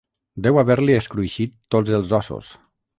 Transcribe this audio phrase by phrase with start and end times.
[0.47, 2.55] Deu haver-li escruixit tots els ossos.